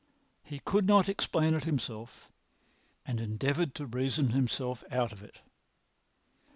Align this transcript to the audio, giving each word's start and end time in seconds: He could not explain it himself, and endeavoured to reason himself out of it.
He 0.43 0.57
could 0.57 0.87
not 0.87 1.07
explain 1.07 1.53
it 1.53 1.65
himself, 1.65 2.27
and 3.05 3.19
endeavoured 3.19 3.75
to 3.75 3.85
reason 3.85 4.31
himself 4.31 4.83
out 4.89 5.11
of 5.11 5.21
it. 5.21 5.41